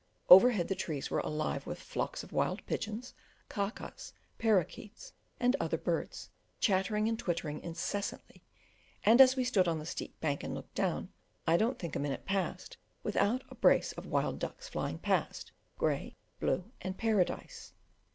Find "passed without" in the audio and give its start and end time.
12.25-13.43